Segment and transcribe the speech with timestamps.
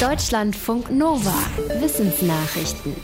[0.00, 1.32] Deutschlandfunk Nova.
[1.80, 2.94] Wissensnachrichten.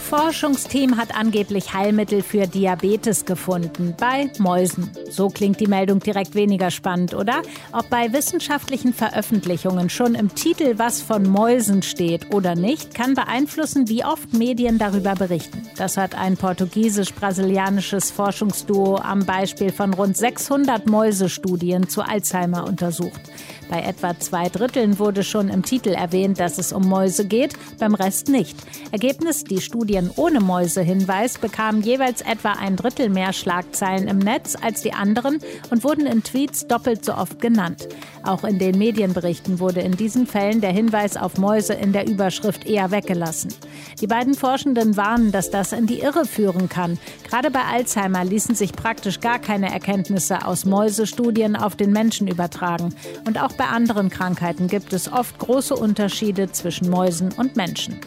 [0.00, 4.90] Forschungsteam hat angeblich Heilmittel für Diabetes gefunden bei Mäusen.
[5.08, 7.42] So klingt die Meldung direkt weniger spannend, oder?
[7.72, 13.88] Ob bei wissenschaftlichen Veröffentlichungen schon im Titel was von Mäusen steht oder nicht, kann beeinflussen,
[13.88, 15.68] wie oft Medien darüber berichten.
[15.76, 23.20] Das hat ein portugiesisch-brasilianisches Forschungsduo am Beispiel von rund 600 Mäusestudien zu Alzheimer untersucht.
[23.68, 27.94] Bei etwa zwei Dritteln wurde schon im Titel erwähnt, dass es um Mäuse geht, beim
[27.94, 28.56] Rest nicht.
[28.92, 34.82] Ergebnis, die Studien ohne Mäusehinweis bekamen jeweils etwa ein Drittel mehr Schlagzeilen im Netz als
[34.82, 35.38] die anderen
[35.70, 37.88] und wurden in Tweets doppelt so oft genannt.
[38.22, 42.66] Auch in den Medienberichten wurde in diesen Fällen der Hinweis auf Mäuse in der Überschrift
[42.66, 43.52] eher weggelassen.
[44.00, 46.98] Die beiden Forschenden warnen, dass das in die Irre führen kann.
[47.28, 52.94] Gerade bei Alzheimer ließen sich praktisch gar keine Erkenntnisse aus Mäusestudien auf den Menschen übertragen.
[53.26, 58.00] Und auch bei anderen Krankheiten gibt es oft große Unterschiede zwischen Mäusen und Menschen.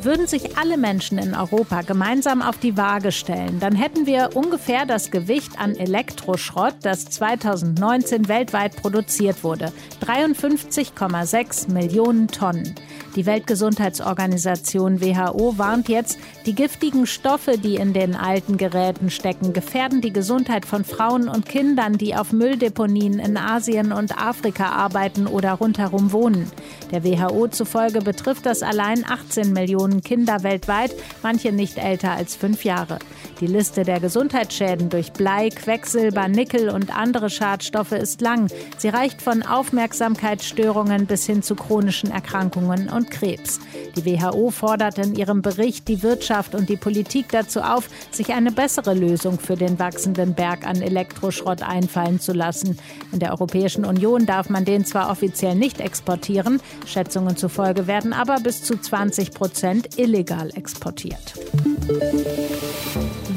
[0.00, 4.86] Würden sich alle Menschen in Europa gemeinsam auf die Waage stellen, dann hätten wir ungefähr
[4.86, 9.72] das Gewicht an Elektroschrott, das 2019 weltweit produziert wurde.
[10.06, 12.74] 53,6 Millionen Tonnen.
[13.16, 20.00] Die Weltgesundheitsorganisation WHO warnt jetzt, die giftigen Stoffe, die in den alten Geräten stecken, gefährden
[20.00, 25.54] die Gesundheit von Frauen und Kindern, die auf Mülldeponien in Asien und Afrika arbeiten oder
[25.54, 26.50] rundherum wohnen.
[26.92, 32.64] Der WHO zufolge betrifft das allein 18 Millionen Kinder weltweit, manche nicht älter als fünf
[32.64, 32.98] Jahre.
[33.40, 38.48] Die Liste der Gesundheitsschäden durch Blei, Quecksilber, Nickel und andere Schadstoffe ist lang.
[38.78, 43.60] Sie reicht von Aufmerksamkeitsstörungen bis hin zu chronischen Erkrankungen und Krebs.
[43.96, 48.52] Die WHO fordert in ihrem Bericht die Wirtschaft und die Politik dazu auf, sich eine
[48.52, 52.78] bessere Lösung für den wachsenden Berg an Elektroschrott einfallen zu lassen.
[53.12, 58.40] In der Europäischen Union darf man den zwar offiziell nicht exportieren, Schätzungen zufolge werden aber
[58.40, 61.34] bis zu 20 Prozent illegal exportiert.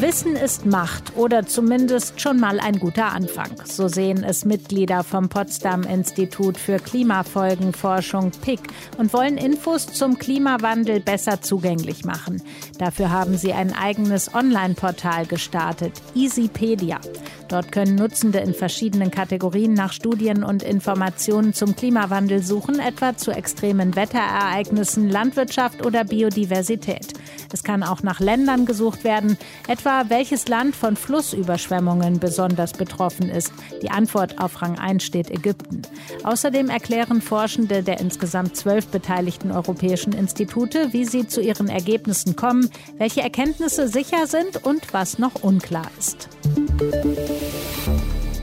[0.02, 3.52] Wissen ist Macht oder zumindest schon mal ein guter Anfang.
[3.66, 8.62] So sehen es Mitglieder vom Potsdam Institut für Klimafolgenforschung PIC
[8.98, 12.42] und wollen Infos zum Klimawandel besser zugänglich machen.
[12.80, 17.00] Dafür haben sie ein eigenes Online-Portal gestartet, Easypedia.
[17.48, 23.30] Dort können Nutzende in verschiedenen Kategorien nach Studien und Informationen zum Klimawandel suchen, etwa zu
[23.32, 27.14] extremen Wetterereignissen, Landwirtschaft oder Biodiversität.
[27.54, 33.54] Es kann auch nach Ländern gesucht werden, etwa welches Land von Flussüberschwemmungen besonders betroffen ist.
[33.82, 35.82] Die Antwort auf Rang 1 steht Ägypten.
[36.24, 42.70] Außerdem erklären Forschende der insgesamt zwölf beteiligten europäischen Institute, wie sie zu ihren Ergebnissen kommen,
[42.98, 46.30] welche Erkenntnisse sicher sind und was noch unklar ist.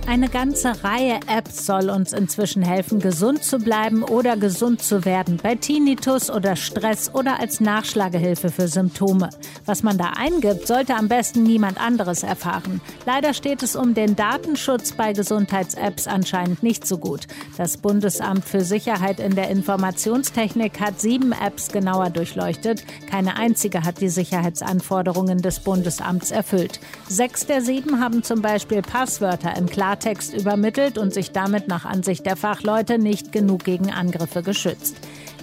[0.09, 5.39] Eine ganze Reihe Apps soll uns inzwischen helfen, gesund zu bleiben oder gesund zu werden.
[5.43, 9.29] Bei Tinnitus oder Stress oder als Nachschlagehilfe für Symptome.
[9.67, 12.81] Was man da eingibt, sollte am besten niemand anderes erfahren.
[13.05, 17.27] Leider steht es um den Datenschutz bei Gesundheits-Apps anscheinend nicht so gut.
[17.59, 22.83] Das Bundesamt für Sicherheit in der Informationstechnik hat sieben Apps genauer durchleuchtet.
[23.11, 26.81] Keine einzige hat die Sicherheitsanforderungen des Bundesamts erfüllt.
[27.11, 31.85] Sechs der sieben haben zum Beispiel Passwörter im Klartext Klartext übermittelt und sich damit nach
[31.85, 34.97] Ansicht der Fachleute nicht genug gegen Angriffe geschützt.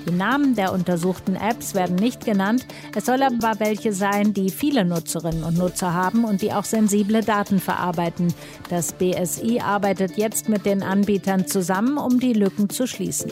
[0.08, 2.66] Die Namen der untersuchten Apps werden nicht genannt.
[2.96, 7.22] Es soll aber welche sein, die viele Nutzerinnen und Nutzer haben und die auch sensible
[7.22, 8.34] Daten verarbeiten.
[8.70, 13.32] Das BSI arbeitet jetzt mit den Anbietern zusammen, um die Lücken zu schließen.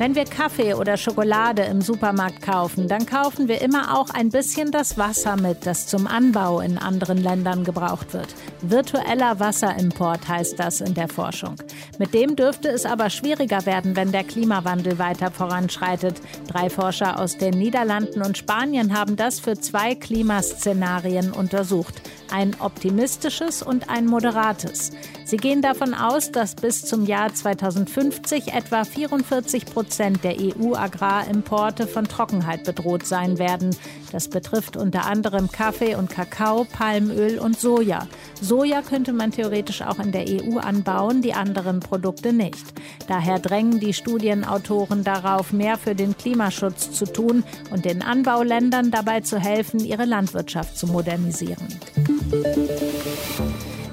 [0.00, 4.70] Wenn wir Kaffee oder Schokolade im Supermarkt kaufen, dann kaufen wir immer auch ein bisschen
[4.70, 8.34] das Wasser mit, das zum Anbau in anderen Ländern gebraucht wird.
[8.62, 11.56] Virtueller Wasserimport heißt das in der Forschung.
[11.98, 16.18] Mit dem dürfte es aber schwieriger werden, wenn der Klimawandel weiter voranschreitet.
[16.48, 22.00] Drei Forscher aus den Niederlanden und Spanien haben das für zwei Klimaszenarien untersucht
[22.32, 24.92] ein optimistisches und ein moderates.
[25.24, 32.04] Sie gehen davon aus, dass bis zum Jahr 2050 etwa 44 Prozent der EU-Agrarimporte von
[32.04, 33.76] Trockenheit bedroht sein werden.
[34.12, 38.06] Das betrifft unter anderem Kaffee und Kakao, Palmöl und Soja.
[38.40, 42.64] Soja könnte man theoretisch auch in der EU anbauen, die anderen Produkte nicht.
[43.08, 49.20] Daher drängen die Studienautoren darauf, mehr für den Klimaschutz zu tun und den Anbauländern dabei
[49.20, 51.66] zu helfen, ihre Landwirtschaft zu modernisieren.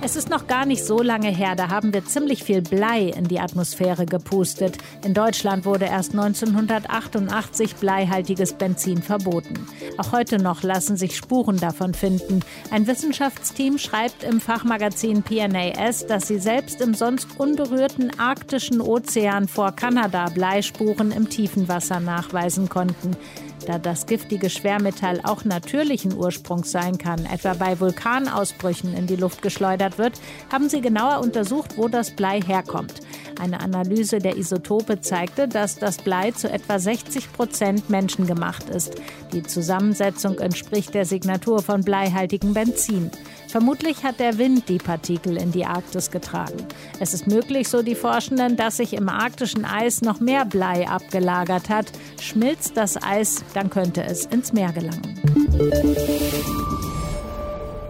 [0.08, 3.26] Es ist noch gar nicht so lange her, da haben wir ziemlich viel Blei in
[3.28, 4.78] die Atmosphäre gepustet.
[5.04, 9.68] In Deutschland wurde erst 1988 bleihaltiges Benzin verboten.
[9.98, 12.40] Auch heute noch lassen sich Spuren davon finden.
[12.72, 19.74] Ein Wissenschaftsteam schreibt im Fachmagazin PNAS, dass sie selbst im sonst unberührten arktischen Ozean vor
[19.74, 23.18] Kanada Bleispuren im tiefen Wasser nachweisen konnten.
[23.66, 29.42] Da das giftige Schwermetall auch natürlichen Ursprungs sein kann, etwa bei Vulkanausbrüchen in die Luft
[29.42, 30.20] geschleudert wird,
[30.52, 33.02] haben sie genauer untersucht, wo das Blei herkommt.
[33.40, 38.96] Eine Analyse der Isotope zeigte, dass das Blei zu etwa 60 Prozent menschengemacht ist.
[39.34, 43.12] Die Zusammensetzung entspricht der Signatur von bleihaltigem Benzin.
[43.48, 46.66] Vermutlich hat der Wind die Partikel in die Arktis getragen.
[47.00, 51.70] Es ist möglich, so die Forschenden, dass sich im arktischen Eis noch mehr Blei abgelagert
[51.70, 51.88] hat.
[52.20, 55.20] Schmilzt das Eis, dann könnte es ins Meer gelangen.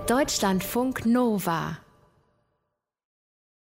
[0.07, 1.77] Deutschlandfunk Nova